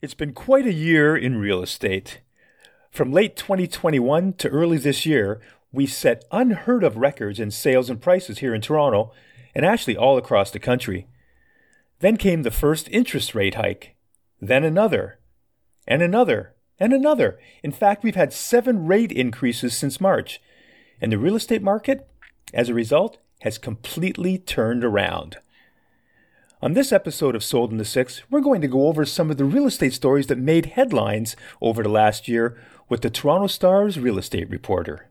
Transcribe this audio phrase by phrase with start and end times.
[0.00, 2.20] It's been quite a year in real estate.
[2.92, 5.40] From late 2021 to early this year,
[5.72, 9.10] we set unheard of records in sales and prices here in Toronto
[9.56, 11.08] and actually all across the country.
[11.98, 13.96] Then came the first interest rate hike,
[14.40, 15.18] then another,
[15.84, 17.40] and another, and another.
[17.64, 20.40] In fact, we've had seven rate increases since March,
[21.00, 22.08] and the real estate market,
[22.54, 25.38] as a result, has completely turned around.
[26.60, 29.36] On this episode of Sold in the Six, we're going to go over some of
[29.36, 32.58] the real estate stories that made headlines over the last year
[32.88, 35.08] with the Toronto Star's real estate reporter.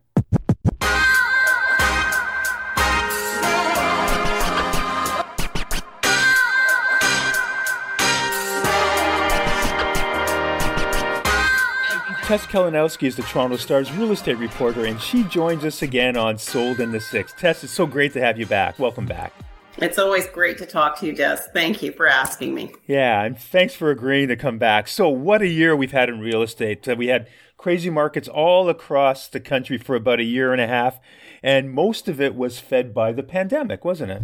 [12.25, 16.37] Tess Kalinowski is the Toronto Star's real estate reporter, and she joins us again on
[16.37, 17.31] Sold in the Six.
[17.31, 18.77] Tess, it's so great to have you back.
[18.77, 19.31] Welcome back.
[19.79, 21.37] It's always great to talk to you, Des.
[21.53, 22.73] Thank you for asking me.
[22.87, 24.87] Yeah, and thanks for agreeing to come back.
[24.87, 26.87] So, what a year we've had in real estate.
[26.87, 27.27] Uh, we had
[27.57, 30.99] crazy markets all across the country for about a year and a half,
[31.43, 34.23] and most of it was fed by the pandemic, wasn't it?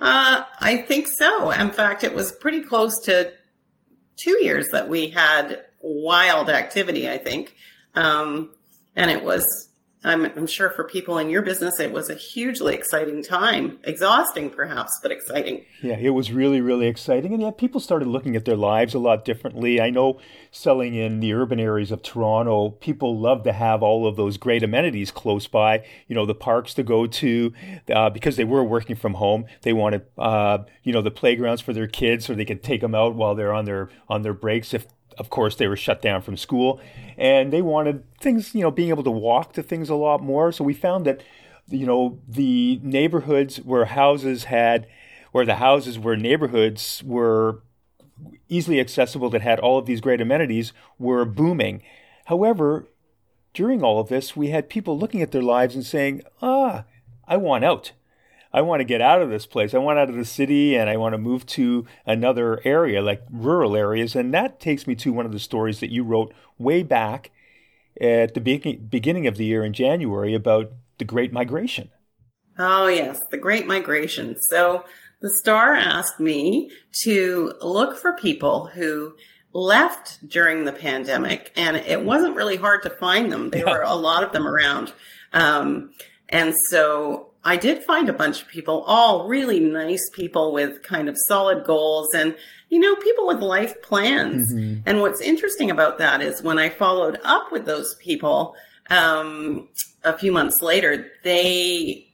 [0.00, 1.50] Uh, I think so.
[1.50, 3.32] In fact, it was pretty close to
[4.16, 7.54] two years that we had wild activity, I think.
[7.94, 8.50] Um,
[8.94, 9.68] and it was
[10.04, 13.78] I'm, I'm, sure for people in your business, it was a hugely exciting time.
[13.82, 15.64] Exhausting, perhaps, but exciting.
[15.82, 17.32] Yeah, it was really, really exciting.
[17.32, 19.80] And yeah, people started looking at their lives a lot differently.
[19.80, 24.16] I know selling in the urban areas of Toronto, people love to have all of
[24.16, 27.52] those great amenities close by, you know, the parks to go to,
[27.92, 29.46] uh, because they were working from home.
[29.62, 32.94] They wanted, uh, you know, the playgrounds for their kids so they could take them
[32.94, 34.86] out while they're on their, on their breaks if
[35.18, 36.80] of course, they were shut down from school,
[37.16, 40.52] and they wanted things, you know, being able to walk to things a lot more.
[40.52, 41.22] So we found that,
[41.68, 44.86] you know, the neighborhoods where houses had,
[45.32, 47.62] where the houses where neighborhoods were
[48.48, 51.82] easily accessible that had all of these great amenities were booming.
[52.26, 52.88] However,
[53.52, 56.84] during all of this, we had people looking at their lives and saying, ah,
[57.26, 57.92] I want out.
[58.56, 59.74] I want to get out of this place.
[59.74, 63.22] I want out of the city and I want to move to another area, like
[63.30, 64.16] rural areas.
[64.16, 67.32] And that takes me to one of the stories that you wrote way back
[68.00, 71.90] at the be- beginning of the year in January about the Great Migration.
[72.58, 74.36] Oh, yes, the Great Migration.
[74.48, 74.86] So
[75.20, 76.70] the Star asked me
[77.02, 79.16] to look for people who
[79.52, 83.50] left during the pandemic, and it wasn't really hard to find them.
[83.50, 83.72] There yeah.
[83.72, 84.94] were a lot of them around.
[85.34, 85.90] Um,
[86.30, 91.08] and so I did find a bunch of people, all really nice people with kind
[91.08, 92.34] of solid goals and,
[92.70, 94.52] you know, people with life plans.
[94.52, 94.80] Mm-hmm.
[94.84, 98.56] And what's interesting about that is when I followed up with those people,
[98.90, 99.68] um,
[100.02, 102.08] a few months later, they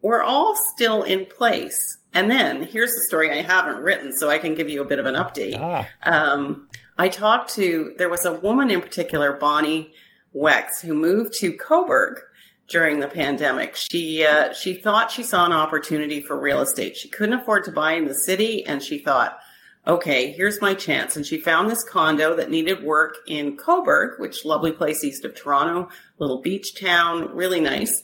[0.00, 1.98] were all still in place.
[2.14, 4.98] And then here's the story I haven't written, so I can give you a bit
[4.98, 5.58] of an update.
[5.60, 5.86] Ah.
[6.02, 6.66] Um,
[6.96, 9.92] I talked to, there was a woman in particular, Bonnie
[10.34, 12.20] Wex, who moved to Cobourg
[12.68, 13.74] during the pandemic.
[13.76, 16.96] She uh, she thought she saw an opportunity for real estate.
[16.96, 19.38] She couldn't afford to buy in the city, and she thought,
[19.86, 24.44] "Okay, here's my chance." And she found this condo that needed work in Cobourg, which
[24.44, 28.02] lovely place east of Toronto, little beach town, really nice.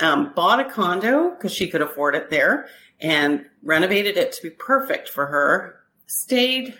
[0.00, 2.68] Um, bought a condo because she could afford it there,
[3.00, 5.80] and renovated it to be perfect for her.
[6.06, 6.78] Stayed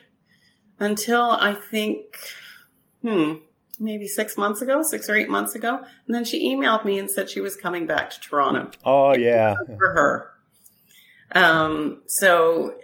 [0.78, 2.18] until I think,
[3.02, 3.34] hmm,
[3.78, 5.78] maybe six months ago, six or eight months ago.
[6.06, 8.70] And then she emailed me and said she was coming back to Toronto.
[8.84, 9.54] Oh, yeah.
[9.78, 10.30] For her.
[11.32, 12.74] Um, so,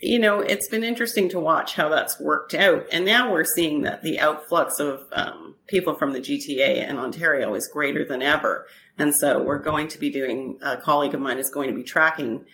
[0.00, 2.86] you know, it's been interesting to watch how that's worked out.
[2.92, 7.54] And now we're seeing that the outflux of um, people from the GTA and Ontario
[7.54, 8.66] is greater than ever.
[8.96, 11.84] And so we're going to be doing, a colleague of mine is going to be
[11.84, 12.44] tracking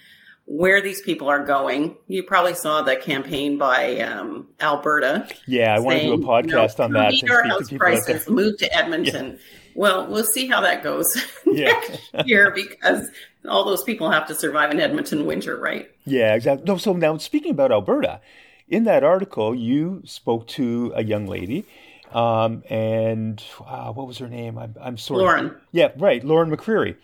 [0.47, 1.97] where these people are going.
[2.07, 5.29] You probably saw the campaign by um, Alberta.
[5.47, 7.31] Yeah, I want to do a podcast know, on that.
[7.31, 9.33] Our house prices, move to Edmonton.
[9.33, 9.39] Yeah.
[9.75, 11.17] Well, we'll see how that goes
[11.47, 13.09] next year because
[13.49, 15.91] all those people have to survive in Edmonton winter, right?
[16.05, 16.65] Yeah, exactly.
[16.67, 18.21] No, so now speaking about Alberta,
[18.69, 21.65] in that article, you spoke to a young lady.
[22.13, 24.57] Um, and uh, what was her name?
[24.57, 25.23] I'm, I'm sorry.
[25.23, 25.57] Lauren.
[25.73, 26.23] Yeah, right.
[26.23, 26.97] Lauren McCreary,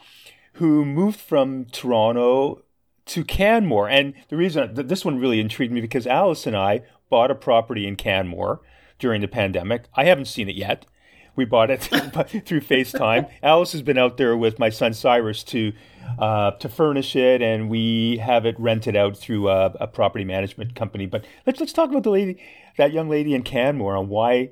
[0.55, 2.63] who moved from Toronto
[3.11, 3.89] to Canmore.
[3.89, 7.35] And the reason that this one really intrigued me because Alice and I bought a
[7.35, 8.61] property in Canmore
[9.01, 9.85] during the pandemic.
[9.95, 10.87] I haven't seen it yet.
[11.35, 13.29] We bought it through FaceTime.
[13.43, 15.73] Alice has been out there with my son Cyrus to
[16.19, 20.75] uh, to furnish it, and we have it rented out through a, a, property management
[20.75, 21.07] company.
[21.07, 22.43] But let's let's talk about the lady,
[22.79, 24.51] that young lady in Canmore, and why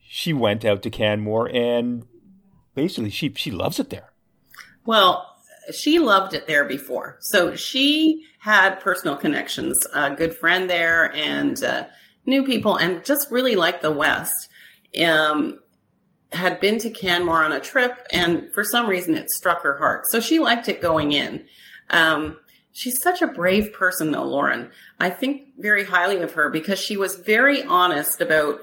[0.00, 2.06] she went out to Canmore, and
[2.74, 4.12] basically she she loves it there.
[4.86, 5.35] Well,
[5.72, 7.16] she loved it there before.
[7.20, 11.86] So she had personal connections, a good friend there, and uh,
[12.24, 14.48] knew people and just really liked the West.
[15.04, 15.60] Um,
[16.32, 20.04] had been to Canmore on a trip, and for some reason it struck her heart.
[20.10, 21.46] So she liked it going in.
[21.90, 22.38] Um,
[22.72, 24.70] she's such a brave person, though, Lauren.
[24.98, 28.60] I think very highly of her because she was very honest about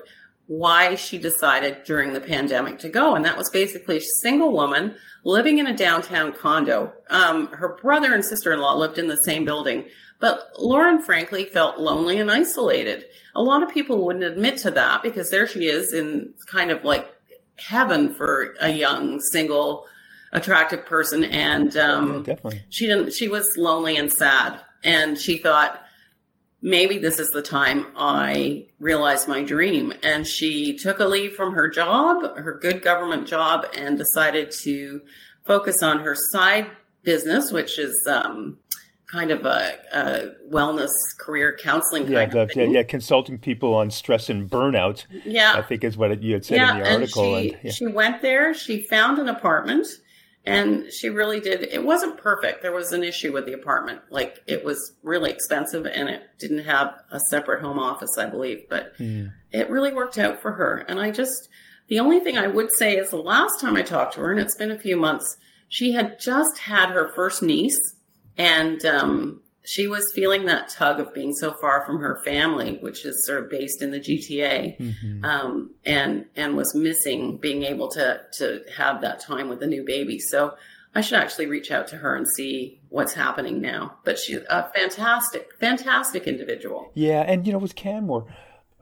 [0.48, 3.16] why she decided during the pandemic to go.
[3.16, 6.94] And that was basically a single woman living in a downtown condo.
[7.10, 9.86] Um, her brother and sister in law lived in the same building,
[10.20, 13.06] but Lauren, frankly, felt lonely and isolated.
[13.36, 16.84] A lot of people wouldn't admit to that because there she is in kind of
[16.84, 17.14] like
[17.58, 19.86] heaven for a young, single,
[20.34, 21.24] attractive person.
[21.24, 22.64] And um, yeah, definitely.
[22.70, 23.14] she didn't.
[23.14, 25.83] She was lonely and sad, and she thought
[26.64, 29.94] maybe this is the time I realize my dream.
[30.02, 35.02] And she took a leave from her job, her good government job, and decided to
[35.46, 36.68] focus on her side
[37.04, 38.58] business, which is um,
[39.12, 44.30] kind of a, a, wellness career counseling yeah, the, yeah, yeah, consulting people on stress
[44.30, 45.06] and burnout.
[45.26, 47.36] Yeah, I think is what you had said yeah, in the article.
[47.36, 47.72] And she, and, yeah.
[47.72, 48.54] she went there.
[48.54, 49.86] She found an apartment,
[50.46, 51.64] and she really did.
[51.64, 52.62] It wasn't perfect.
[52.62, 54.02] There was an issue with the apartment.
[54.10, 58.68] Like it was really expensive, and it didn't have a separate home office, I believe.
[58.70, 59.32] But mm.
[59.52, 60.86] it really worked out for her.
[60.88, 61.50] And I just,
[61.88, 64.40] the only thing I would say is the last time I talked to her, and
[64.40, 65.38] it's been a few months,
[65.70, 67.80] she had just had her first niece
[68.38, 73.06] and um, she was feeling that tug of being so far from her family, which
[73.06, 75.26] is sort of based in the GTA, mm-hmm.
[75.26, 79.84] um, and and was missing being able to to have that time with the new
[79.86, 80.20] baby.
[80.20, 80.56] So
[80.96, 83.96] I should actually reach out to her and see what's happening now.
[84.04, 86.92] But she's a fantastic, fantastic individual.
[86.94, 88.28] Yeah, and you know, with Canmore,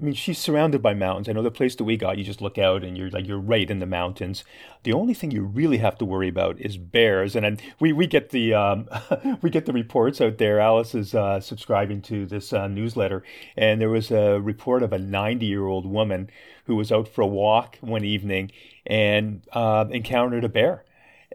[0.02, 1.30] I mean, she's surrounded by mountains.
[1.30, 3.40] I know the place that we got, you just look out and you're like you're
[3.40, 4.44] right in the mountains.
[4.82, 7.36] The only thing you really have to worry about is bears.
[7.36, 8.90] And, and we, we get the um,
[9.42, 10.60] we get the reports out there.
[10.60, 13.24] Alice is uh, subscribing to this uh, newsletter,
[13.56, 16.32] and there was a report of a 90 year old woman
[16.66, 18.52] who was out for a walk one evening
[18.88, 20.84] and uh, encountered a bear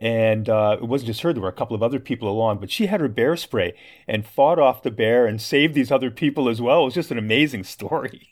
[0.00, 2.70] and uh, it wasn't just her, there were a couple of other people along, but
[2.70, 3.74] she had her bear spray
[4.06, 6.82] and fought off the bear and saved these other people as well.
[6.82, 8.28] It was just an amazing story.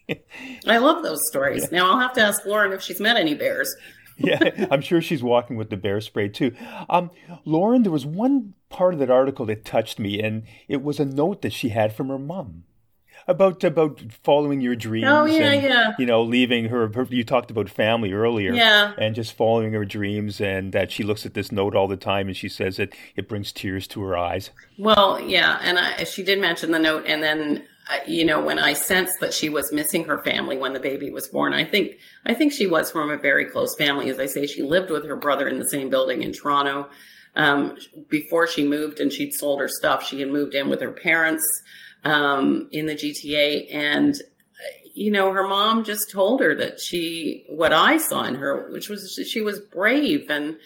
[0.66, 1.70] I love those stories.
[1.72, 3.75] Now I'll have to ask Lauren if she's met any bears.
[4.16, 6.55] yeah, I'm sure she's walking with the bear spray too.
[6.88, 7.11] Um,
[7.44, 11.05] Lauren, there was one part of that article that touched me, and it was a
[11.05, 12.62] note that she had from her mom
[13.26, 15.06] about about following your dreams.
[15.09, 15.93] Oh yeah, and, yeah.
[15.99, 18.53] You know, leaving her, her, You talked about family earlier.
[18.53, 18.93] Yeah.
[18.99, 22.29] And just following her dreams, and that she looks at this note all the time,
[22.29, 24.50] and she says it it brings tears to her eyes.
[24.79, 28.59] Well, yeah, and I, she did mention the note, and then uh, you know when
[28.59, 31.97] I sensed that she was missing her family when the baby was born, I think
[32.26, 34.11] I think she was from a very close family.
[34.11, 36.88] As I say, she lived with her brother in the same building in Toronto.
[37.37, 37.76] Um,
[38.09, 41.44] before she moved and she'd sold her stuff, she had moved in with her parents
[42.05, 43.75] um, in the GTA.
[43.75, 44.15] And,
[44.95, 48.89] you know, her mom just told her that she, what I saw in her, which
[48.89, 50.56] was she was brave and,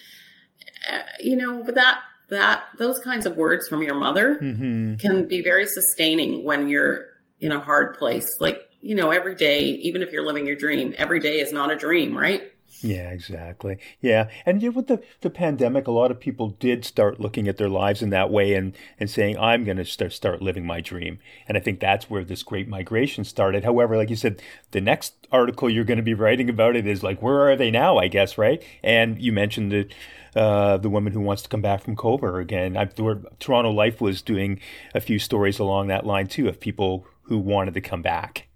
[0.90, 4.96] uh, you know, that, that, those kinds of words from your mother mm-hmm.
[4.96, 7.06] can be very sustaining when you're
[7.40, 8.36] in a hard place.
[8.40, 11.70] Like, you know, every day, even if you're living your dream, every day is not
[11.70, 12.47] a dream, right?
[12.80, 13.78] Yeah, exactly.
[14.00, 17.48] Yeah, and you know, with the the pandemic, a lot of people did start looking
[17.48, 20.64] at their lives in that way and and saying, "I'm going to start start living
[20.64, 23.64] my dream." And I think that's where this great migration started.
[23.64, 24.40] However, like you said,
[24.70, 27.70] the next article you're going to be writing about it is like, where are they
[27.70, 27.98] now?
[27.98, 28.62] I guess, right?
[28.82, 29.88] And you mentioned the
[30.36, 32.76] uh, the woman who wants to come back from Cobourg again.
[32.76, 34.60] I, Toronto Life was doing
[34.94, 38.46] a few stories along that line too of people who wanted to come back.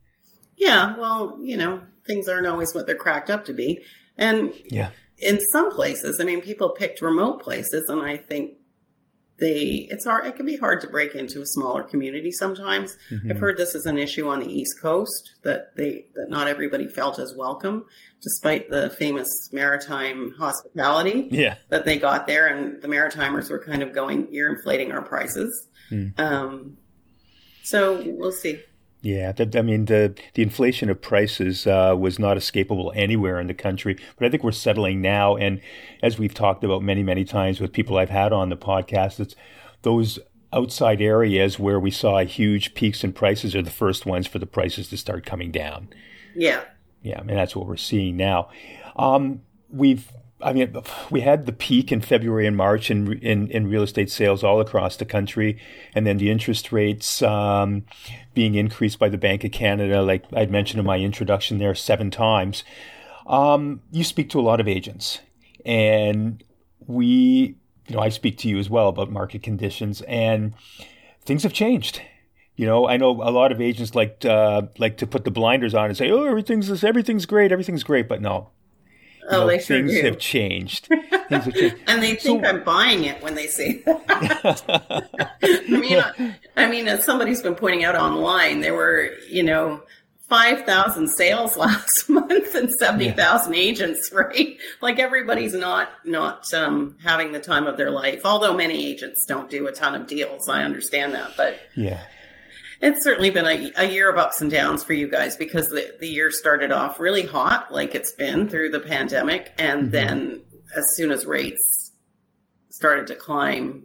[0.56, 3.82] Yeah, well, you know, things aren't always what they're cracked up to be.
[4.16, 8.54] And yeah, in some places, I mean, people picked remote places, and I think
[9.38, 10.26] they it's hard.
[10.26, 12.97] It can be hard to break into a smaller community sometimes.
[13.11, 13.31] Mm-hmm.
[13.31, 16.87] I've heard this is an issue on the East Coast that they that not everybody
[16.87, 17.85] felt as welcome,
[18.23, 21.57] despite the famous maritime hospitality yeah.
[21.71, 25.69] that they got there, and the Maritimers were kind of going, "You're inflating our prices."
[25.90, 26.19] Mm.
[26.21, 26.76] Um,
[27.64, 28.61] so we'll see.
[29.02, 33.49] Yeah, that, I mean the the inflation of prices uh, was not escapable anywhere in
[33.49, 35.37] the country, but I think we're settling now.
[35.37, 35.61] And
[36.04, 39.35] as we've talked about many many times with people I've had on the podcast, it's
[39.82, 40.21] those
[40.52, 44.47] outside areas where we saw huge peaks in prices are the first ones for the
[44.47, 45.88] prices to start coming down.
[46.37, 46.62] Yeah,
[47.02, 48.50] yeah, I mean that's what we're seeing now.
[48.94, 50.76] Um, we've I mean,
[51.11, 54.61] we had the peak in February and March in, in, in real estate sales all
[54.61, 55.58] across the country,
[55.94, 57.84] and then the interest rates um,
[58.34, 62.11] being increased by the Bank of Canada, like I'd mentioned in my introduction there, seven
[62.11, 62.64] times.
[63.26, 65.20] Um, you speak to a lot of agents,
[65.64, 66.42] and
[66.87, 67.56] we,
[67.88, 70.54] you know, I speak to you as well about market conditions, and
[71.25, 72.02] things have changed.
[72.56, 75.75] You know, I know a lot of agents like uh, like to put the blinders
[75.75, 78.50] on and say, "Oh, everything's everything's great, everything's great," but no.
[79.31, 80.02] Oh, know, they sure things do.
[80.02, 80.87] have changed.
[80.87, 81.76] Things have changed.
[81.87, 85.09] and they think so, I'm buying it when they see that.
[85.43, 89.83] I mean, I, I mean, as somebody's been pointing out online, there were, you know,
[90.29, 93.61] 5,000 sales last month and 70,000 yeah.
[93.61, 94.57] agents, right?
[94.81, 98.23] Like everybody's not, not, um, having the time of their life.
[98.25, 100.49] Although many agents don't do a ton of deals.
[100.49, 102.00] I understand that, but yeah,
[102.82, 105.94] it's certainly been a, a, year of ups and downs for you guys because the,
[106.00, 109.52] the year started off really hot, like it's been through the pandemic.
[109.56, 109.90] And mm-hmm.
[109.92, 110.42] then
[110.76, 111.92] as soon as rates
[112.70, 113.84] started to climb,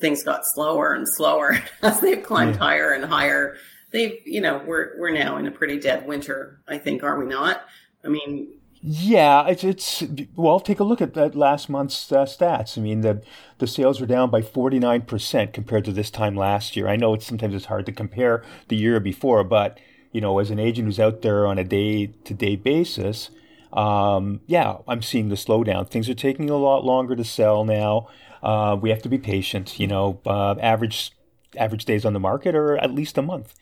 [0.00, 2.60] things got slower and slower as they've climbed yeah.
[2.60, 3.56] higher and higher.
[3.90, 7.26] They've, you know, we're, we're now in a pretty dead winter, I think, are we
[7.26, 7.64] not?
[8.04, 8.58] I mean,
[8.88, 10.04] yeah, it's it's
[10.36, 10.60] well.
[10.60, 12.78] Take a look at that last month's uh, stats.
[12.78, 13.20] I mean, the
[13.58, 16.86] the sales were down by forty nine percent compared to this time last year.
[16.86, 19.80] I know it's sometimes it's hard to compare the year before, but
[20.12, 23.30] you know, as an agent who's out there on a day to day basis,
[23.72, 25.88] um, yeah, I'm seeing the slowdown.
[25.90, 28.08] Things are taking a lot longer to sell now.
[28.40, 29.80] Uh, we have to be patient.
[29.80, 31.10] You know, uh, average
[31.56, 33.52] average days on the market are at least a month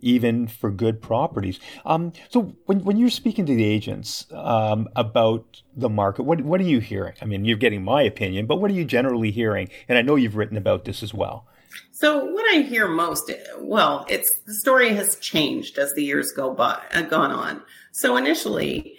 [0.00, 1.58] even for good properties.
[1.84, 6.60] Um, so when, when you're speaking to the agents um, about the market, what, what
[6.60, 7.14] are you hearing?
[7.20, 9.68] I mean, you're getting my opinion, but what are you generally hearing?
[9.88, 11.46] And I know you've written about this as well.
[11.92, 16.54] So what I hear most, well, it's the story has changed as the years go
[16.54, 17.62] by, uh, gone on.
[17.92, 18.96] So initially,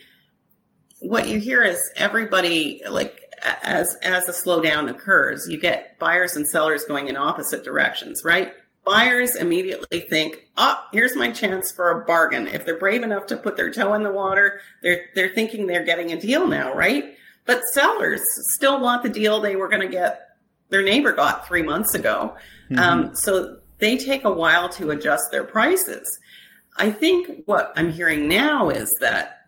[0.99, 3.21] what you hear is everybody like
[3.63, 8.53] as as a slowdown occurs, you get buyers and sellers going in opposite directions, right?
[8.89, 12.47] Buyers immediately think, oh, here's my chance for a bargain.
[12.47, 15.85] If they're brave enough to put their toe in the water, they're, they're thinking they're
[15.85, 17.15] getting a deal now, right?
[17.45, 18.21] But sellers
[18.55, 20.29] still want the deal they were going to get
[20.69, 22.35] their neighbor got three months ago.
[22.71, 22.79] Mm-hmm.
[22.79, 26.07] Um, so they take a while to adjust their prices.
[26.77, 29.47] I think what I'm hearing now is that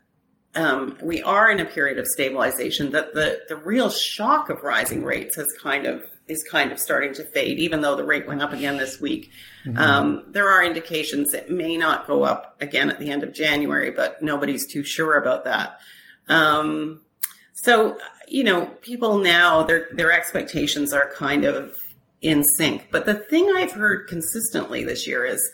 [0.53, 5.03] um, we are in a period of stabilization, that the, the real shock of rising
[5.03, 8.41] rates has kind of is kind of starting to fade, even though the rate went
[8.41, 9.31] up again this week.
[9.65, 9.77] Mm-hmm.
[9.77, 13.91] Um, there are indications it may not go up again at the end of January,
[13.91, 15.79] but nobody's too sure about that.
[16.27, 17.01] Um,
[17.53, 17.97] so,
[18.27, 21.75] you know, people now, their, their expectations are kind of
[22.21, 22.87] in sync.
[22.91, 25.47] But the thing I've heard consistently this year is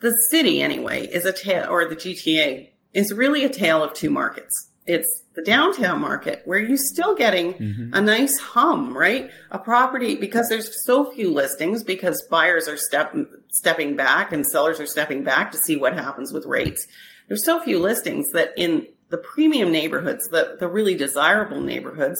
[0.00, 4.10] the city, anyway, is a tale, or the GTA is really a tale of two
[4.10, 4.70] markets.
[4.86, 7.94] It's the downtown market where you're still getting mm-hmm.
[7.94, 9.30] a nice hum, right?
[9.50, 13.14] A property because there's so few listings because buyers are step,
[13.50, 16.86] stepping back and sellers are stepping back to see what happens with rates.
[17.28, 22.18] There's so few listings that in the premium neighborhoods, the, the really desirable neighborhoods,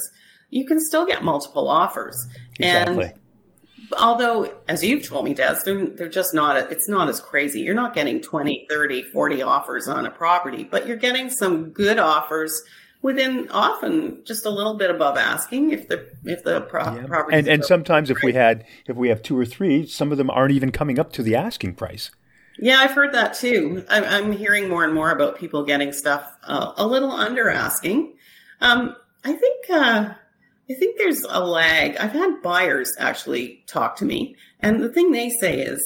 [0.49, 2.15] you can still get multiple offers.
[2.59, 3.05] Exactly.
[3.05, 3.13] And
[3.97, 7.61] although as you've told me des they're, they're just not it's not as crazy.
[7.61, 11.99] You're not getting 20 30 40 offers on a property but you're getting some good
[11.99, 12.63] offers
[13.01, 17.05] within often just a little bit above asking if the if the pro- yeah.
[17.05, 20.17] property and and sometimes if we had if we have two or three some of
[20.17, 22.11] them aren't even coming up to the asking price.
[22.59, 23.85] Yeah i've heard that too.
[23.89, 28.13] I'm, I'm hearing more and more about people getting stuff uh, a little under asking.
[28.61, 30.13] Um, i think uh,
[30.69, 31.95] I think there's a lag.
[31.97, 35.81] I've had buyers actually talk to me, and the thing they say is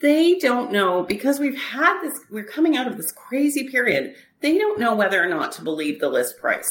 [0.00, 4.14] they don't know because we've had this, we're coming out of this crazy period.
[4.40, 6.70] They don't know whether or not to believe the list price.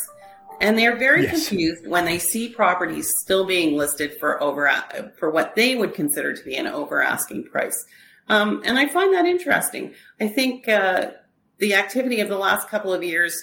[0.60, 1.32] And they're very yes.
[1.32, 4.72] confused when they see properties still being listed for over
[5.20, 7.86] for what they would consider to be an over asking price.
[8.30, 9.94] Um, and I find that interesting.
[10.20, 11.12] I think uh,
[11.60, 13.38] the activity of the last couple of years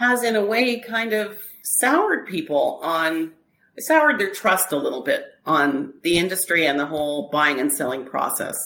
[0.00, 3.32] has, in a way, kind of soured people on
[3.78, 8.04] soured their trust a little bit on the industry and the whole buying and selling
[8.04, 8.56] process.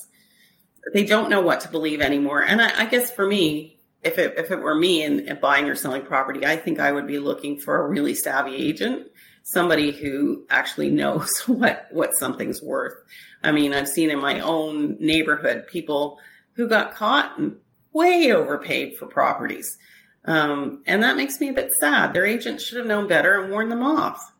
[0.92, 2.42] They don't know what to believe anymore.
[2.42, 5.74] And I, I guess for me, if it if it were me and buying or
[5.74, 9.08] selling property, I think I would be looking for a really savvy agent,
[9.42, 12.94] somebody who actually knows what what something's worth.
[13.42, 16.20] I mean, I've seen in my own neighborhood people
[16.52, 17.56] who got caught and
[17.92, 19.76] way overpaid for properties
[20.24, 22.14] um, and that makes me a bit sad.
[22.14, 24.32] Their agent should have known better and warned them off.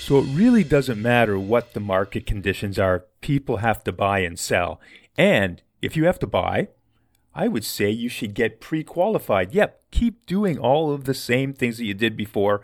[0.00, 4.36] So it really doesn't matter what the market conditions are, people have to buy and
[4.36, 4.80] sell.
[5.16, 6.68] And if you have to buy,
[7.32, 9.54] I would say you should get pre qualified.
[9.54, 12.60] Yep, keep doing all of the same things that you did before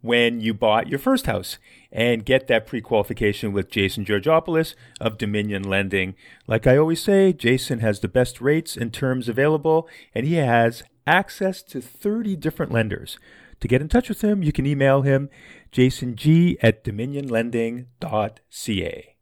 [0.00, 1.58] when you bought your first house
[1.90, 6.14] and get that pre qualification with Jason Georgopoulos of Dominion Lending.
[6.46, 10.82] Like I always say, Jason has the best rates and terms available, and he has
[11.06, 13.18] access to 30 different lenders
[13.60, 15.30] To get in touch with him, you can email him
[15.72, 19.14] jasong at dominionlending.ca.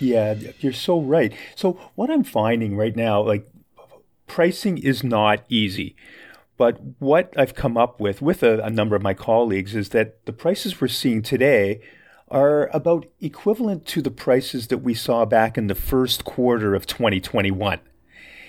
[0.00, 1.32] Yeah, you're so right.
[1.54, 3.49] So what I'm finding right now, like
[4.30, 5.96] pricing is not easy.
[6.56, 10.24] But what I've come up with with a, a, number of my colleagues is that
[10.24, 11.80] the prices we're seeing today
[12.28, 16.86] are about equivalent to the prices that we saw back in the first quarter of
[16.86, 17.80] 2021.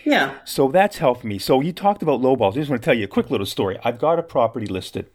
[0.05, 0.35] Yeah.
[0.45, 1.39] So that's helped me.
[1.39, 2.51] So you talked about lowballs.
[2.51, 3.79] I just want to tell you a quick little story.
[3.83, 5.09] I've got a property listed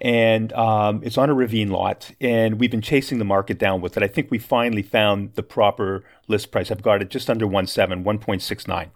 [0.00, 3.96] and um, it's on a ravine lot, and we've been chasing the market down with
[3.96, 4.02] it.
[4.02, 6.70] I think we finally found the proper list price.
[6.70, 8.88] I've got it just under 1.7, 1.69,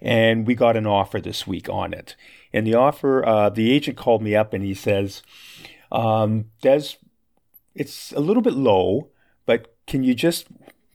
[0.00, 2.16] and we got an offer this week on it.
[2.52, 5.22] And the offer, uh, the agent called me up and he says,
[5.90, 6.96] um, "Des,
[7.74, 9.08] it's a little bit low,
[9.46, 10.46] but can you just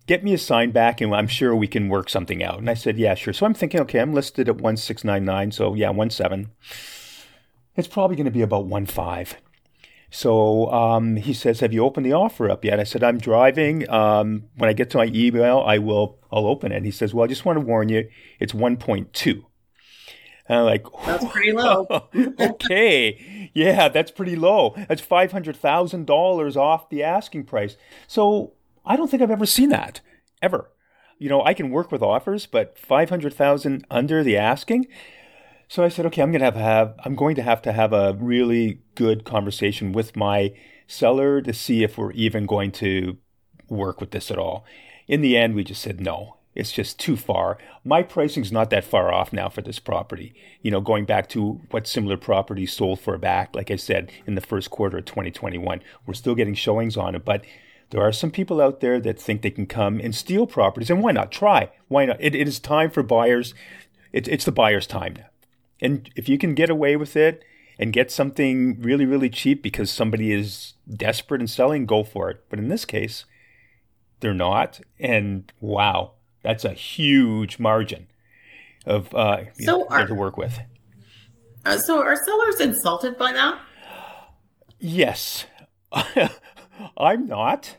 [0.07, 2.57] get me a sign back and I'm sure we can work something out.
[2.57, 3.31] And I said, yeah, sure.
[3.31, 5.51] So I'm thinking, okay, I'm listed at 1699.
[5.51, 6.49] So yeah, 17
[7.75, 9.35] it's probably going to be about one five.
[10.11, 13.89] So um, he says, "Have you opened the offer up yet?" I said, "I'm driving.
[13.89, 16.17] Um, when I get to my email, I will.
[16.31, 19.45] I'll open it." He says, "Well, I just want to warn you, it's 1.2."
[20.47, 21.85] And I'm like, "That's pretty low."
[22.39, 24.73] okay, yeah, that's pretty low.
[24.87, 27.77] That's five hundred thousand dollars off the asking price.
[28.07, 28.53] So
[28.85, 30.01] I don't think I've ever seen that
[30.41, 30.71] ever.
[31.19, 34.87] You know, I can work with offers, but five hundred thousand under the asking.
[35.69, 37.93] So I said, okay, I'm going to have, have I'm going to have to have
[37.93, 40.51] a really good conversation with my
[40.87, 43.17] seller to see if we're even going to
[43.69, 44.65] work with this at all.
[45.07, 46.37] In the end, we just said no.
[46.55, 47.59] It's just too far.
[47.85, 50.33] My pricing's not that far off now for this property.
[50.63, 54.33] You know, going back to what similar properties sold for back, like I said, in
[54.33, 55.83] the first quarter of 2021.
[56.07, 57.45] We're still getting showings on it, but
[57.91, 61.03] there are some people out there that think they can come and steal properties, and
[61.03, 61.69] why not try?
[61.89, 62.19] Why not?
[62.19, 63.53] it, it is time for buyers.
[64.11, 65.28] It, it's the buyer's time now.
[65.81, 67.43] And if you can get away with it
[67.77, 72.43] and get something really, really cheap because somebody is desperate and selling, go for it.
[72.49, 73.25] But in this case,
[74.19, 74.81] they're not.
[74.99, 76.13] And wow,
[76.43, 78.07] that's a huge margin
[78.85, 80.59] of uh, so are, to work with.
[81.65, 83.59] Uh, so are sellers insulted by that?
[84.79, 85.45] Yes,
[86.97, 87.75] I'm not.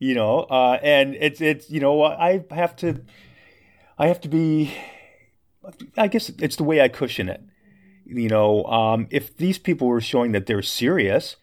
[0.00, 3.02] You know, uh, and it's it's you know I have to
[3.98, 4.72] I have to be
[5.96, 7.42] I guess it's the way I cushion it.
[8.06, 11.36] You know, um, if these people were showing that they're serious,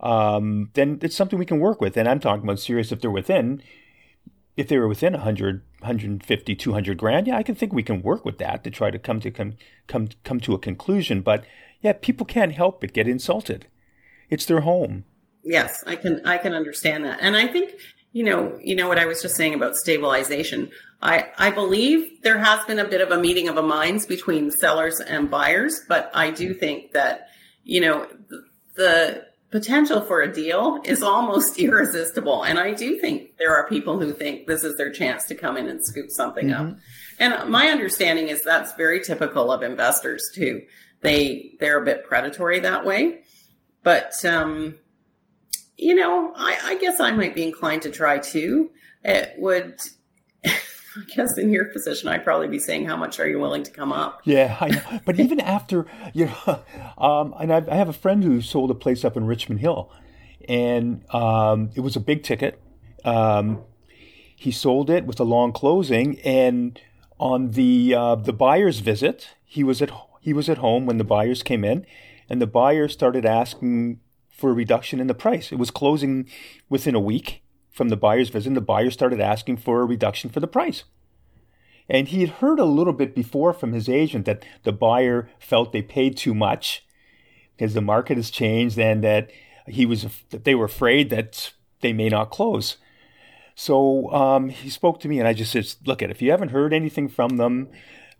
[0.00, 1.96] um, then it's something we can work with.
[1.96, 3.62] And I'm talking about serious if they're within,
[4.56, 8.24] if they were within 100, 150, 200 grand, yeah, I can think we can work
[8.24, 9.54] with that to try to come to come
[9.86, 11.20] come come to a conclusion.
[11.20, 11.44] But
[11.80, 13.66] yeah, people can't help but get insulted.
[14.30, 15.04] It's their home.
[15.44, 17.18] Yes, I can I can understand that.
[17.20, 17.72] And I think
[18.18, 20.72] you know, you know what I was just saying about stabilization.
[21.00, 24.50] I, I believe there has been a bit of a meeting of a minds between
[24.50, 27.28] sellers and buyers, but I do think that,
[27.62, 28.08] you know,
[28.74, 32.42] the potential for a deal is almost irresistible.
[32.42, 35.56] And I do think there are people who think this is their chance to come
[35.56, 36.70] in and scoop something mm-hmm.
[36.70, 36.76] up.
[37.20, 40.62] And my understanding is that's very typical of investors too.
[41.02, 43.20] They, they're a bit predatory that way.
[43.84, 44.74] But, um,
[45.78, 48.70] you know, I, I guess I might be inclined to try too.
[49.04, 49.80] It would,
[50.44, 50.50] I
[51.14, 53.92] guess in your position, I'd probably be saying, "How much are you willing to come
[53.92, 55.00] up?" Yeah, I know.
[55.04, 56.60] But even after, you know,
[56.98, 59.90] um, and I, I, have a friend who sold a place up in Richmond Hill,
[60.48, 62.60] and um, it was a big ticket.
[63.04, 63.62] Um,
[64.34, 66.80] he sold it with a long closing, and
[67.20, 71.04] on the uh, the buyer's visit, he was at he was at home when the
[71.04, 71.86] buyers came in,
[72.28, 74.00] and the buyer started asking
[74.38, 75.50] for a reduction in the price.
[75.50, 76.28] It was closing
[76.68, 78.54] within a week from the buyer's visit.
[78.54, 80.84] The buyer started asking for a reduction for the price.
[81.88, 85.72] And he had heard a little bit before from his agent that the buyer felt
[85.72, 86.86] they paid too much
[87.56, 89.30] because the market has changed and that
[89.66, 92.76] he was that they were afraid that they may not close.
[93.54, 96.50] So um, he spoke to me, and I just said, "Look, at if you haven't
[96.50, 97.68] heard anything from them,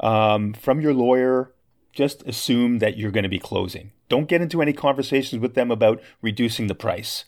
[0.00, 1.54] um, from your lawyer,
[1.92, 3.92] just assume that you're going to be closing.
[4.09, 7.25] Don't get into any conversations with them about reducing the price.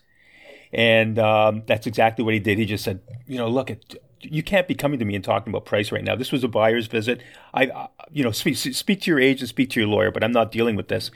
[0.72, 2.58] And um, that's exactly what he did.
[2.58, 5.52] He just said, you know, look, at, you can't be coming to me and talking
[5.52, 6.14] about price right now.
[6.14, 7.20] This was a buyer's visit.
[7.52, 10.32] I, uh, you know, speak, speak to your agent, speak to your lawyer, but I'm
[10.32, 11.10] not dealing with this.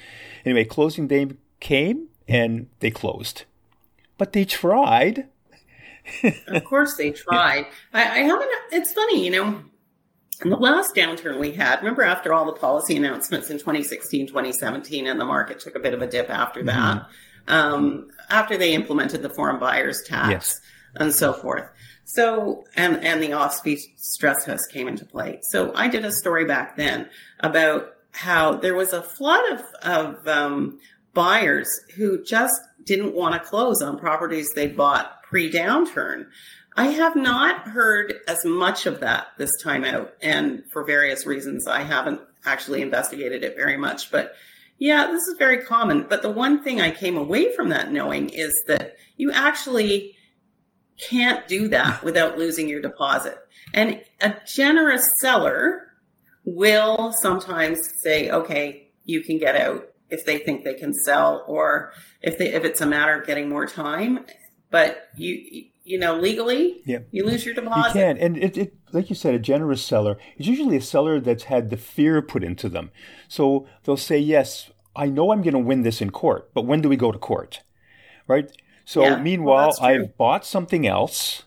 [0.45, 1.29] Anyway, closing day
[1.61, 3.45] came and they closed,
[4.19, 5.29] but they tried.
[6.49, 7.67] of course, they tried.
[7.93, 8.51] I, I haven't.
[8.73, 9.65] It's funny, you know
[10.45, 15.07] and the last downturn we had, remember after all the policy announcements in 2016, 2017,
[15.07, 16.69] and the market took a bit of a dip after mm-hmm.
[16.69, 17.07] that,
[17.49, 20.61] um, after they implemented the foreign buyers tax yes.
[20.95, 21.69] and so forth.
[22.05, 23.55] So, and, and the off
[23.97, 25.41] stress test came into play.
[25.43, 27.09] So I did a story back then
[27.41, 30.79] about how there was a flood of, of um,
[31.15, 36.27] buyers who just didn't want to close on properties they bought pre downturn.
[36.77, 40.15] I have not heard as much of that this time out.
[40.21, 44.11] And for various reasons, I haven't actually investigated it very much.
[44.11, 44.35] But
[44.79, 46.07] yeah, this is very common.
[46.09, 50.17] But the one thing I came away from that knowing is that you actually
[50.99, 53.39] can't do that without losing your deposit.
[53.73, 55.89] And a generous seller
[56.45, 61.93] will sometimes say, okay, you can get out if they think they can sell or
[62.21, 64.27] if they if it's a matter of getting more time.
[64.71, 67.01] But you you know, legally, yeah.
[67.11, 67.89] you lose your deposit.
[67.89, 71.21] You can, and it, it, like you said, a generous seller is usually a seller
[71.21, 72.91] that's had the fear put into them.
[73.29, 76.81] So they'll say, "Yes, I know I'm going to win this in court, but when
[76.81, 77.61] do we go to court?"
[78.27, 78.51] Right.
[78.87, 81.43] So yeah, meanwhile, well, I've bought something else.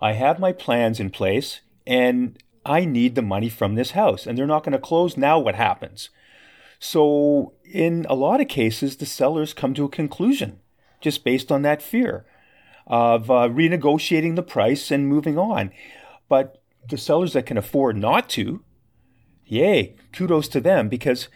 [0.00, 4.36] I have my plans in place, and I need the money from this house, and
[4.36, 5.16] they're not going to close.
[5.16, 6.08] Now, what happens?
[6.78, 10.58] So, in a lot of cases, the sellers come to a conclusion
[11.00, 12.24] just based on that fear
[12.86, 15.70] of uh, renegotiating the price and moving on.
[16.28, 18.62] But the sellers that can afford not to,
[19.46, 21.28] yay, kudos to them because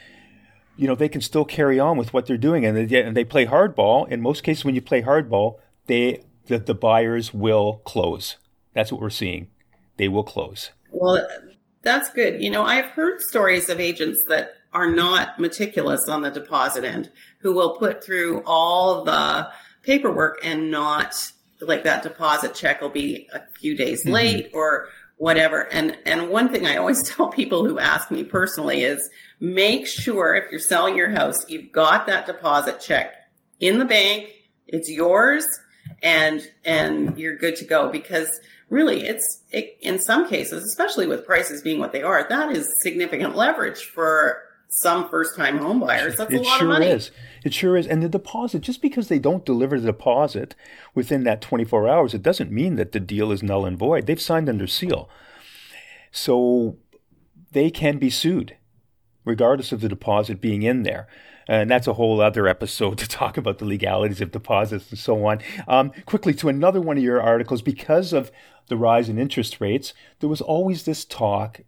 [0.76, 3.24] you know they can still carry on with what they're doing and they, and they
[3.24, 4.08] play hardball.
[4.08, 8.36] In most cases, when you play hardball, they the, the buyers will close.
[8.74, 9.48] That's what we're seeing.
[9.96, 10.70] They will close.
[10.90, 11.26] Well,
[11.82, 12.42] that's good.
[12.42, 17.10] You know, I've heard stories of agents that are not meticulous on the deposit end
[17.40, 19.48] who will put through all the
[19.82, 24.12] paperwork and not like that deposit check will be a few days mm-hmm.
[24.12, 25.62] late or whatever.
[25.72, 29.08] And and one thing I always tell people who ask me personally is
[29.40, 33.14] make sure if you're selling your house, you've got that deposit check
[33.60, 34.30] in the bank,
[34.66, 35.46] it's yours
[36.02, 38.28] and and you're good to go because
[38.68, 42.66] really it's it, in some cases especially with prices being what they are that is
[42.82, 46.16] significant leverage for some first time homebuyers.
[46.16, 46.86] That's it a lot sure of money.
[46.86, 47.10] Is.
[47.44, 47.86] It sure is.
[47.86, 50.54] And the deposit, just because they don't deliver the deposit
[50.94, 54.06] within that 24 hours, it doesn't mean that the deal is null and void.
[54.06, 55.08] They've signed under seal.
[56.10, 56.76] So
[57.52, 58.56] they can be sued,
[59.24, 61.06] regardless of the deposit being in there.
[61.48, 65.24] And that's a whole other episode to talk about the legalities of deposits and so
[65.26, 65.40] on.
[65.68, 68.30] Um, quickly to another one of your articles, because of
[68.68, 71.60] the rise in interest rates, there was always this talk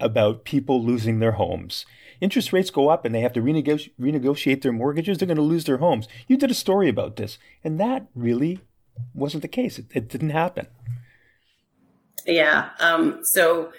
[0.00, 1.86] about people losing their homes
[2.20, 5.42] interest rates go up and they have to renegoti- renegotiate their mortgages, they're going to
[5.42, 6.08] lose their homes.
[6.28, 8.60] You did a story about this, and that really
[9.14, 9.78] wasn't the case.
[9.78, 10.66] It, it didn't happen.
[12.26, 12.70] Yeah.
[12.78, 13.72] Um, so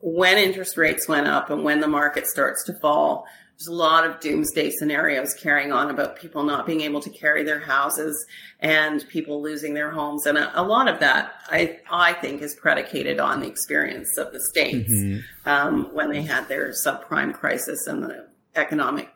[0.00, 3.26] when interest rates went up and when the market starts to fall,
[3.58, 7.42] there's a lot of doomsday scenarios carrying on about people not being able to carry
[7.42, 8.26] their houses
[8.60, 10.26] and people losing their homes.
[10.26, 14.32] And a, a lot of that, I, I think, is predicated on the experience of
[14.32, 15.48] the states mm-hmm.
[15.48, 19.08] um, when they had their subprime crisis and the economic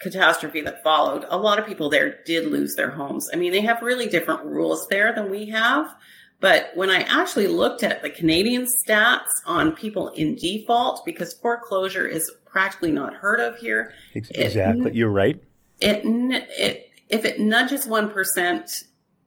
[0.00, 1.24] catastrophe that followed.
[1.28, 3.28] A lot of people there did lose their homes.
[3.32, 5.94] I mean, they have really different rules there than we have.
[6.40, 12.08] But when I actually looked at the Canadian stats on people in default, because foreclosure
[12.08, 13.94] is practically not heard of here.
[14.14, 14.90] Exactly.
[14.90, 15.42] It, You're right.
[15.80, 18.84] It, it, if it nudges 1%,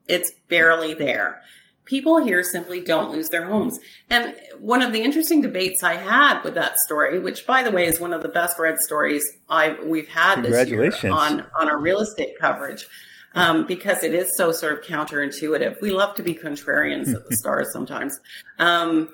[0.08, 1.42] it's barely there.
[1.86, 3.80] People here simply don't lose their homes.
[4.10, 7.86] And one of the interesting debates I had with that story, which by the way
[7.86, 11.78] is one of the best read stories I we've had this year on, on our
[11.78, 12.88] real estate coverage,
[13.36, 15.80] um, because it is so sort of counterintuitive.
[15.80, 18.20] We love to be contrarians at the stars sometimes.
[18.58, 19.10] Um,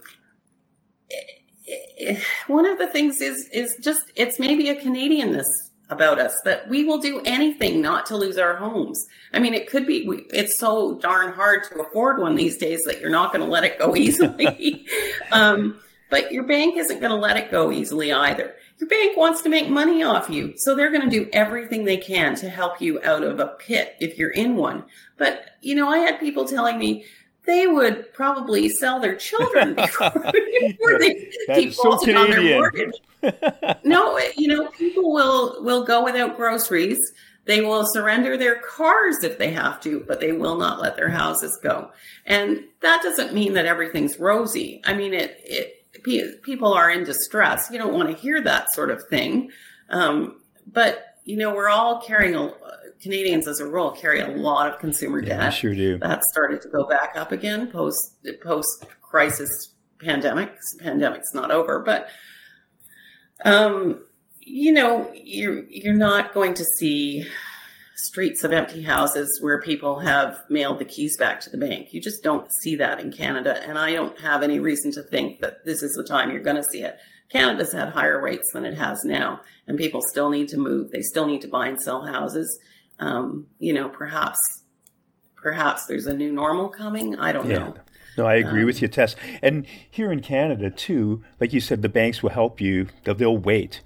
[2.47, 5.45] one of the things is is just it's maybe a Canadianness
[5.89, 9.05] about us that we will do anything not to lose our homes.
[9.33, 12.81] I mean, it could be we, it's so darn hard to afford one these days
[12.85, 14.85] that you're not going to let it go easily.
[15.31, 15.79] um,
[16.09, 19.49] but your bank isn't going to let it go easily either your bank wants to
[19.49, 20.53] make money off you.
[20.57, 23.95] So they're going to do everything they can to help you out of a pit
[23.99, 24.83] if you're in one.
[25.17, 27.05] But, you know, I had people telling me
[27.45, 30.11] they would probably sell their children before,
[30.59, 32.93] before they defaulted so on their mortgage.
[33.83, 36.99] no, you know, people will, will go without groceries.
[37.45, 41.09] They will surrender their cars if they have to, but they will not let their
[41.09, 41.91] houses go.
[42.25, 44.81] And that doesn't mean that everything's rosy.
[44.85, 47.69] I mean, it, it, people are in distress.
[47.71, 49.49] You don't want to hear that sort of thing.
[49.89, 50.39] Um,
[50.71, 52.53] but, you know, we're all carrying a,
[53.01, 55.39] Canadians as a rule carry a lot of consumer debt.
[55.39, 55.97] Yeah, sure do.
[55.97, 60.51] That started to go back up again post post crisis pandemic.
[60.79, 62.09] Pandemic's not over, but
[63.45, 64.03] um,
[64.41, 67.25] you know, you're you're not going to see
[67.95, 71.93] streets of empty houses where people have mailed the keys back to the bank.
[71.93, 73.63] You just don't see that in Canada.
[73.65, 76.57] And I don't have any reason to think that this is the time you're going
[76.57, 76.97] to see it.
[77.31, 80.91] Canada's had higher rates than it has now, and people still need to move.
[80.91, 82.59] They still need to buy and sell houses.
[82.99, 84.39] Um, you know, perhaps,
[85.35, 87.17] perhaps there's a new normal coming.
[87.17, 87.59] I don't yeah.
[87.59, 87.75] know.
[88.17, 89.15] No, I agree um, with you, Tess.
[89.41, 92.87] And here in Canada too, like you said, the banks will help you.
[93.03, 93.81] They'll, they'll wait.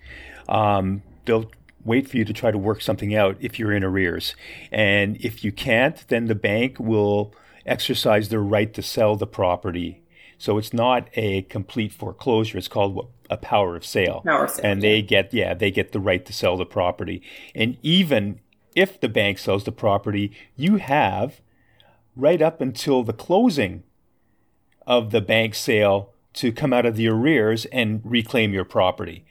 [0.49, 1.51] Um, they'll
[1.83, 4.35] wait for you to try to work something out if you're in arrears.
[4.71, 7.33] And if you can't, then the bank will
[7.65, 10.01] exercise their right to sell the property.
[10.37, 12.57] So it's not a complete foreclosure.
[12.57, 14.21] It's called a power of sale.
[14.25, 14.65] Power of sale.
[14.65, 17.21] And they get, yeah, they get the right to sell the property.
[17.53, 18.39] And even
[18.75, 21.41] if the bank sells the property, you have
[22.15, 23.83] right up until the closing
[24.85, 29.25] of the bank sale to come out of the arrears and reclaim your property.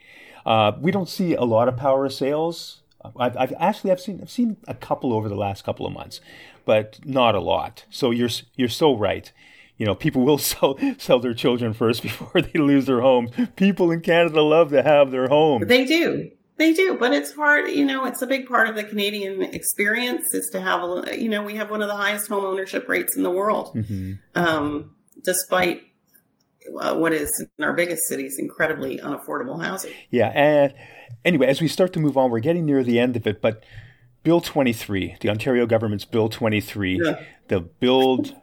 [0.45, 2.81] Uh, we don't see a lot of power of sales.
[3.17, 6.21] I've, I've, actually I've seen I've seen a couple over the last couple of months,
[6.65, 7.85] but not a lot.
[7.89, 9.31] So you're you're so right.
[9.77, 13.31] You know, people will sell sell their children first before they lose their homes.
[13.55, 15.63] People in Canada love to have their home.
[15.67, 16.31] They do.
[16.57, 17.69] They do, but it's hard.
[17.69, 21.21] You know, it's a big part of the Canadian experience is to have a.
[21.21, 24.13] You know, we have one of the highest home ownership rates in the world, mm-hmm.
[24.35, 25.83] um, despite
[26.79, 29.91] uh, what is in our biggest cities incredibly unaffordable housing.
[30.09, 30.73] Yeah, and
[31.25, 33.63] anyway, as we start to move on, we're getting near the end of it, but
[34.23, 37.21] Bill 23, the Ontario government's Bill 23, yeah.
[37.49, 38.35] the Build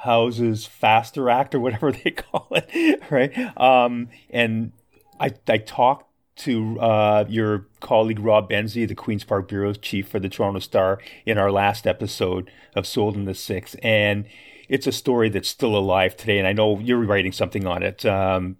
[0.00, 3.36] Houses Faster Act or whatever they call it, right?
[3.56, 4.72] Um, and
[5.18, 10.18] I, I talked to uh, your colleague Rob Benzie, the Queen's Park Bureau chief for
[10.18, 14.24] the Toronto Star, in our last episode of Sold in the Six, and
[14.70, 16.38] it's a story that's still alive today.
[16.38, 18.56] And I know you're writing something on it um,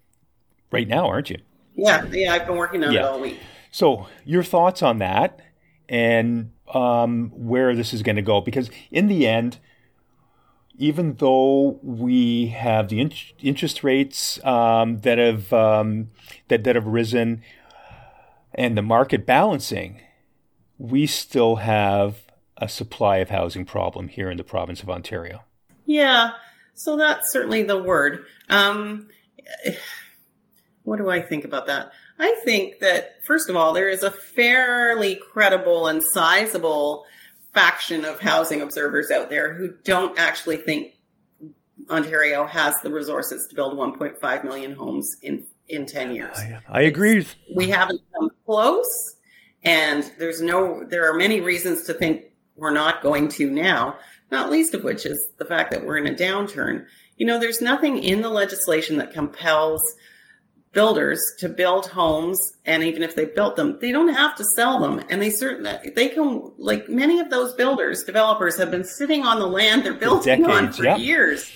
[0.71, 1.39] right now, aren't you?
[1.75, 3.01] Yeah, yeah, I've been working on yeah.
[3.01, 3.39] it all week.
[3.71, 5.41] So, your thoughts on that
[5.89, 8.41] and um, where this is going to go?
[8.43, 9.59] Because in the end,
[10.81, 16.11] even though we have the in- interest rates um, that have um,
[16.49, 17.43] that that have risen
[18.55, 20.01] and the market balancing,
[20.79, 22.23] we still have
[22.57, 25.43] a supply of housing problem here in the province of Ontario.
[25.85, 26.33] Yeah,
[26.75, 28.25] so that's certainly the word.
[28.49, 29.09] Um,
[30.85, 31.93] what do I think about that?
[32.19, 37.05] I think that, first of all, there is a fairly credible and sizable
[37.53, 40.95] faction of housing observers out there who don't actually think
[41.89, 46.37] Ontario has the resources to build 1.5 million homes in, in 10 years.
[46.39, 47.27] I, I agree.
[47.55, 49.17] We haven't come close,
[49.65, 52.25] and there's no, there are many reasons to think
[52.57, 53.97] we're not going to now
[54.31, 56.87] not least of which is the fact that we're in a downturn.
[57.17, 59.83] You know, there's nothing in the legislation that compels
[60.73, 64.79] builders to build homes and even if they built them they don't have to sell
[64.79, 65.03] them.
[65.11, 69.39] And they certainly they can like many of those builders developers have been sitting on
[69.39, 71.51] the land they're building decades, on for years.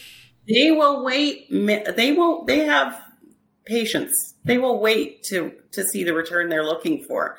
[0.48, 3.00] They will wait they won't they have
[3.64, 4.12] patience.
[4.44, 7.37] They will wait to to see the return they're looking for.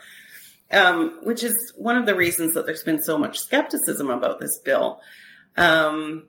[0.71, 4.59] Um, which is one of the reasons that there's been so much skepticism about this
[4.65, 4.99] bill.
[5.57, 6.23] Um,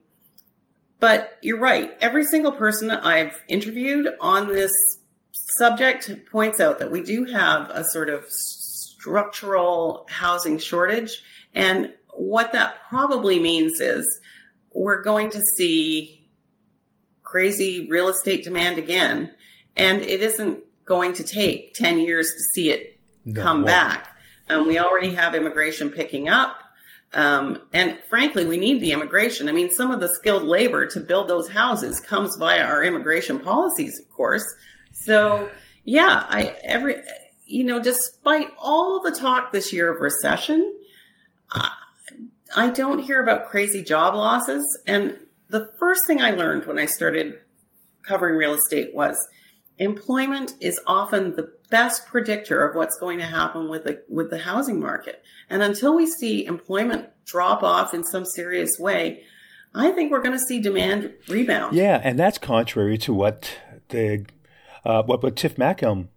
[1.00, 1.96] but you're right.
[2.00, 4.72] Every single person I've interviewed on this
[5.56, 11.22] subject points out that we do have a sort of structural housing shortage.
[11.54, 14.20] And what that probably means is
[14.72, 16.28] we're going to see
[17.22, 19.32] crazy real estate demand again.
[19.76, 24.16] And it isn't going to take 10 years to see it no, come back.
[24.48, 26.58] Um, we already have immigration picking up.
[27.12, 29.48] Um, and frankly, we need the immigration.
[29.48, 33.38] I mean, some of the skilled labor to build those houses comes via our immigration
[33.38, 34.44] policies, of course.
[35.04, 35.50] So,
[35.84, 36.96] yeah, I every
[37.46, 40.74] you know, despite all the talk this year of recession,
[41.52, 41.70] I,
[42.56, 44.64] I don't hear about crazy job losses.
[44.86, 45.16] And
[45.48, 47.38] the first thing I learned when I started
[48.02, 49.16] covering real estate was
[49.78, 54.38] employment is often the best predictor of what's going to happen with the with the
[54.38, 55.22] housing market.
[55.48, 59.22] And until we see employment drop off in some serious way,
[59.74, 61.76] I think we're going to see demand rebound.
[61.76, 63.56] Yeah, and that's contrary to what
[63.90, 64.24] the
[64.86, 66.08] uh, what, what Tiff Macklem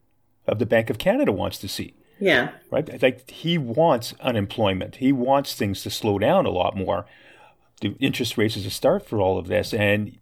[0.47, 1.93] of the Bank of Canada wants to see.
[2.19, 3.01] Yeah, right.
[3.01, 4.97] Like he wants unemployment.
[4.97, 7.05] He wants things to slow down a lot more.
[7.81, 10.17] The interest rates is a start for all of this, and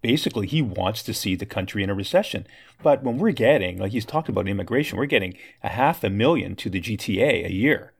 [0.00, 2.46] basically he wants to see the country in a recession.
[2.82, 6.54] But when we're getting, like he's talked about immigration, we're getting a half a million
[6.56, 7.92] to the GTA a year.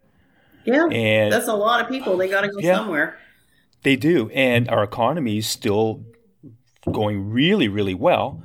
[0.64, 2.16] Yeah, and that's a lot of people.
[2.16, 3.18] They got to go yeah, somewhere.
[3.82, 6.04] They do, and our economy is still
[6.90, 8.42] going really, really well.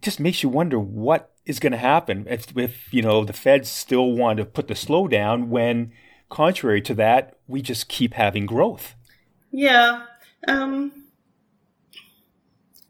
[0.00, 3.34] It just makes you wonder what is going to happen if, if you know the
[3.34, 5.92] Feds still want to put the slowdown when
[6.30, 8.94] contrary to that, we just keep having growth.
[9.52, 10.06] Yeah.
[10.48, 10.90] Um,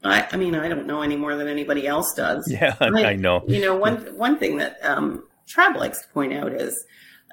[0.05, 2.49] I, I mean, I don't know any more than anybody else does.
[2.49, 3.43] Yeah, I, I know.
[3.45, 6.85] You know, one one thing that um, Trav likes to point out is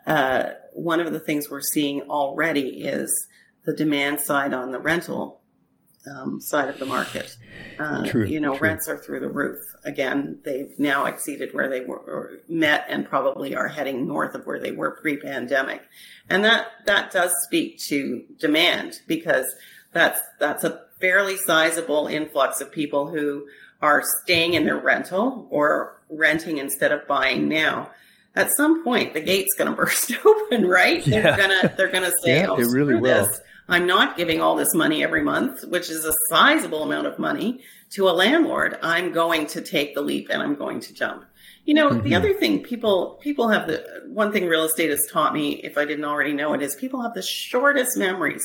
[0.09, 3.29] uh, one of the things we're seeing already is
[3.65, 5.38] the demand side on the rental
[6.17, 7.37] um, side of the market.
[7.79, 8.69] Uh, true, you know, true.
[8.69, 9.59] rents are through the roof.
[9.85, 14.59] Again, they've now exceeded where they were met and probably are heading north of where
[14.61, 15.83] they were pre-pandemic.
[16.29, 19.47] And that that does speak to demand because
[19.93, 23.47] that's that's a fairly sizable influx of people who
[23.81, 27.91] are staying in their rental or renting instead of buying now.
[28.35, 31.05] At some point, the gate's going to burst open, right?
[31.07, 31.23] Yeah.
[31.23, 33.27] They're gonna they're gonna say, Yeah, "Oh, it really will.
[33.27, 33.41] this.
[33.69, 37.61] I'm not giving all this money every month, which is a sizable amount of money
[37.91, 38.79] to a landlord.
[38.83, 41.25] I'm going to take the leap and I'm going to jump."
[41.65, 42.17] You know, the Mhm.
[42.17, 45.85] other thing people people have the one thing real estate has taught me, if I
[45.85, 48.43] didn't already know it, is people have the shortest memories.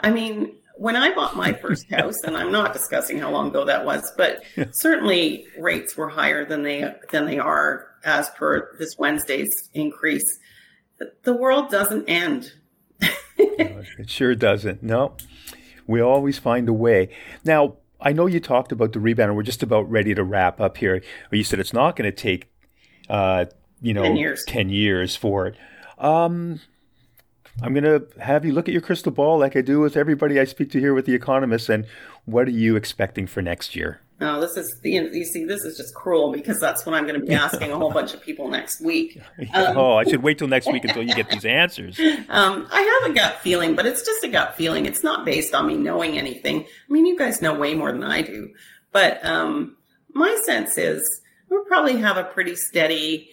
[0.00, 3.64] I mean, when I bought my first house, and I'm not discussing how long ago
[3.64, 8.94] that was, but certainly rates were higher than they than they are as per this
[8.98, 10.38] Wednesday's increase.
[10.98, 12.52] The- The world doesn't end.
[13.98, 14.82] It sure doesn't.
[14.82, 15.16] No,
[15.86, 17.08] we always find a way.
[17.44, 20.60] Now, I know you talked about the rebound, and we're just about ready to wrap
[20.60, 21.02] up here.
[21.30, 22.50] But you said it's not going to take,
[23.08, 23.46] uh,
[23.80, 24.44] you know, 10 years.
[24.44, 25.56] 10 years for it.
[25.98, 26.60] Um,
[27.62, 30.38] I'm going to have you look at your crystal ball like I do with everybody
[30.38, 31.68] I speak to here with the economists.
[31.68, 31.86] And
[32.26, 34.00] what are you expecting for next year?
[34.18, 37.06] No, this is you, know, you see, this is just cruel because that's what I'm
[37.06, 39.20] going to be asking a whole bunch of people next week.
[39.38, 42.00] Um, oh, I should wait till next week until you get these answers.
[42.28, 44.86] Um, I have a gut feeling, but it's just a gut feeling.
[44.86, 46.62] It's not based on me knowing anything.
[46.62, 48.52] I mean, you guys know way more than I do.
[48.90, 49.76] But um,
[50.12, 51.02] my sense is
[51.48, 53.30] we'll probably have a pretty steady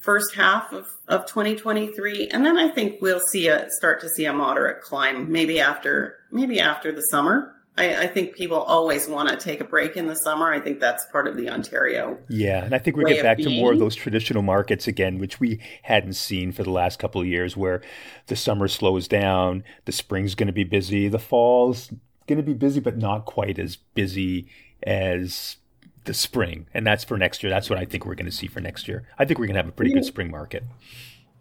[0.00, 4.24] first half of, of 2023, and then I think we'll see a start to see
[4.24, 5.30] a moderate climb.
[5.30, 7.54] Maybe after maybe after the summer.
[7.78, 10.52] I, I think people always want to take a break in the summer.
[10.52, 13.50] I think that's part of the Ontario Yeah, and I think we get back to
[13.50, 17.26] more of those traditional markets again, which we hadn't seen for the last couple of
[17.26, 17.80] years, where
[18.26, 21.90] the summer slows down, the spring's going to be busy, the fall's
[22.26, 24.48] going to be busy, but not quite as busy
[24.82, 25.56] as
[26.04, 26.66] the spring.
[26.74, 27.50] And that's for next year.
[27.50, 29.06] That's what I think we're going to see for next year.
[29.18, 30.64] I think we're going to have a pretty good spring market.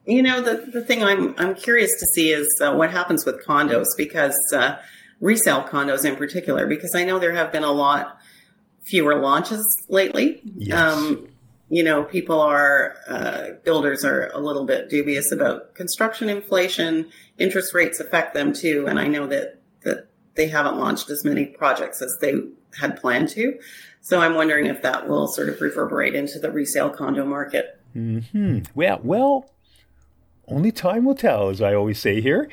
[0.06, 3.46] You know, the, the thing I'm I'm curious to see is uh, what happens with
[3.46, 4.78] condos because uh,
[5.22, 8.20] resale condos in particular because I know there have been a lot
[8.84, 10.42] fewer launches lately.
[10.44, 11.00] Yes.
[11.70, 17.10] you know, people are uh, builders are a little bit dubious about construction inflation.
[17.38, 21.46] Interest rates affect them too, and I know that that they haven't launched as many
[21.46, 22.34] projects as they
[22.78, 23.58] had planned to.
[24.02, 27.80] So I'm wondering if that will sort of reverberate into the resale condo market.
[27.94, 28.60] Hmm.
[28.76, 29.50] Well, well,
[30.48, 32.50] only time will tell, as I always say here.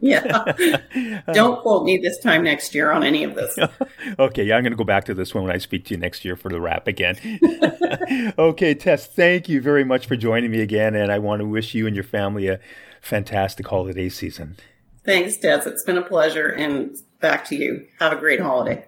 [0.00, 0.44] Yeah.
[0.94, 3.56] Uh, Don't quote me this time next year on any of this.
[4.18, 6.00] okay, yeah, I'm going to go back to this one when I speak to you
[6.00, 7.16] next year for the wrap again.
[8.38, 11.74] okay, Tess, thank you very much for joining me again, and I want to wish
[11.74, 12.60] you and your family a
[13.00, 14.56] fantastic holiday season.
[15.04, 15.62] Thanks, Des.
[15.66, 16.48] It's been a pleasure.
[16.48, 17.86] And back to you.
[17.98, 18.84] Have a great holiday.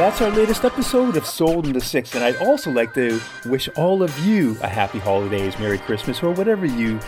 [0.00, 2.14] That's our latest episode of Sold in the Six.
[2.14, 6.30] And I'd also like to wish all of you a happy holidays, Merry Christmas, or
[6.30, 6.98] whatever you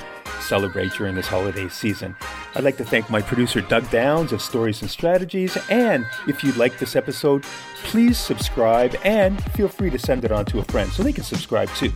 [0.40, 2.14] celebrate during this holiday season.
[2.54, 5.56] I'd like to thank my producer, Doug Downs of Stories and Strategies.
[5.70, 7.44] And if you like this episode,
[7.76, 11.24] please subscribe and feel free to send it on to a friend so they can
[11.24, 11.94] subscribe too.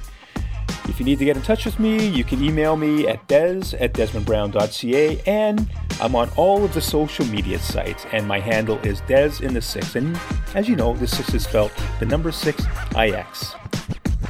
[0.88, 3.76] If you need to get in touch with me, you can email me at des
[3.79, 5.68] at desmondbrown.ca, and
[6.00, 9.62] I'm on all of the social media sites, and my handle is des in the
[9.62, 9.96] six.
[9.96, 10.18] And
[10.55, 12.64] as you know, the six is spelled the number six
[12.96, 13.55] IX.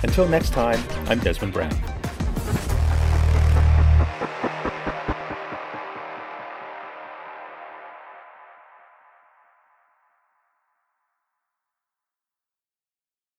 [0.03, 1.96] Until next time, I'm Desmond Brown.